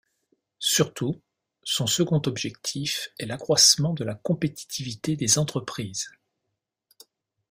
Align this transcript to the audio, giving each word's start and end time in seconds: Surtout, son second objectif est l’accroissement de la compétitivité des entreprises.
Surtout, 0.57 1.21
son 1.61 1.85
second 1.85 2.23
objectif 2.25 3.11
est 3.19 3.27
l’accroissement 3.27 3.93
de 3.93 4.03
la 4.03 4.15
compétitivité 4.15 5.15
des 5.15 5.37
entreprises. 5.37 6.09